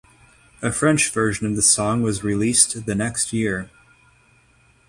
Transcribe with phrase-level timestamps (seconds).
[0.63, 3.69] A French version of the song was released the next year.